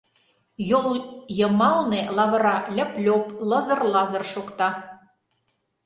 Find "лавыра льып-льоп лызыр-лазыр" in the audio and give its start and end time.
2.17-4.23